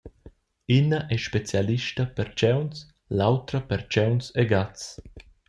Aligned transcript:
Ina 0.77 0.99
ei 1.13 1.19
specialista 1.27 2.03
per 2.15 2.27
tgauns, 2.37 2.77
l'autra 3.17 3.59
per 3.69 3.81
tgauns 3.91 4.25
e 4.41 4.49
gats. 4.53 4.83